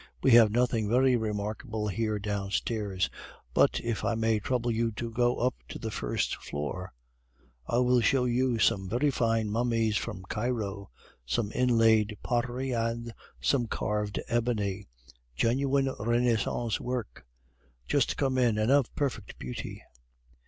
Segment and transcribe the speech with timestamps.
[0.23, 3.07] We have nothing very remarkable here downstairs;
[3.53, 6.91] but if I may trouble you to go up to the first floor,
[7.67, 10.89] I will show you some very fine mummies from Cairo,
[11.23, 14.87] some inlaid pottery, and some carved ebony
[15.35, 17.27] genuine Renaissance work,
[17.87, 19.83] just come in, and of perfect beauty."